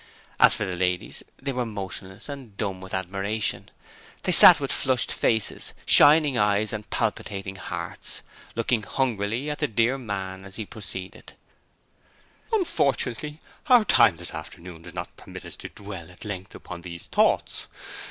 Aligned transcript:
As 0.39 0.55
for 0.55 0.65
the 0.65 0.75
ladies, 0.75 1.21
they 1.39 1.51
were 1.53 1.63
motionless 1.63 2.27
and 2.27 2.57
dumb 2.57 2.81
with 2.81 2.91
admiration. 2.91 3.69
They 4.23 4.31
sat 4.31 4.59
with 4.59 4.71
flushed 4.71 5.11
faces, 5.11 5.73
shining 5.85 6.39
eyes 6.39 6.73
and 6.73 6.89
palpitating 6.89 7.57
hearts, 7.57 8.23
looking 8.55 8.81
hungrily 8.81 9.47
at 9.51 9.59
the 9.59 9.67
dear 9.67 9.99
man 9.99 10.43
as 10.43 10.55
he 10.55 10.65
proceeded: 10.65 11.33
'Unfortunately, 12.51 13.39
our 13.67 13.85
time 13.85 14.17
this 14.17 14.31
afternoon 14.33 14.81
does 14.81 14.95
not 14.95 15.15
permit 15.17 15.45
us 15.45 15.55
to 15.57 15.69
dwell 15.69 16.09
at 16.09 16.25
length 16.25 16.55
upon 16.55 16.81
these 16.81 17.05
Thoughts. 17.05 17.67